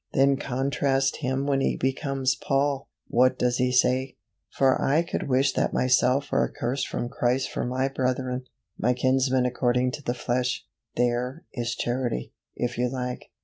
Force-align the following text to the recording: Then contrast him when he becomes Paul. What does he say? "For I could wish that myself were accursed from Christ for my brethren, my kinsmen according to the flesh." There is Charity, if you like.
Then 0.13 0.35
contrast 0.37 1.17
him 1.17 1.45
when 1.45 1.61
he 1.61 1.77
becomes 1.77 2.33
Paul. 2.33 2.89
What 3.07 3.37
does 3.37 3.57
he 3.57 3.71
say? 3.71 4.15
"For 4.49 4.81
I 4.83 5.03
could 5.03 5.29
wish 5.29 5.53
that 5.53 5.75
myself 5.75 6.31
were 6.31 6.49
accursed 6.49 6.87
from 6.87 7.07
Christ 7.07 7.51
for 7.51 7.63
my 7.65 7.87
brethren, 7.87 8.45
my 8.79 8.93
kinsmen 8.95 9.45
according 9.45 9.91
to 9.91 10.01
the 10.01 10.15
flesh." 10.15 10.65
There 10.95 11.45
is 11.53 11.75
Charity, 11.75 12.33
if 12.55 12.79
you 12.79 12.89
like. 12.89 13.29